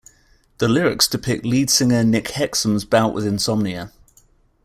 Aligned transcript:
The 0.57 0.67
lyrics 0.67 1.07
depict 1.07 1.45
lead 1.45 1.69
singer 1.69 2.03
Nick 2.03 2.29
Hexum's 2.29 2.85
bout 2.85 3.13
with 3.13 3.23
insomnia. 3.23 3.91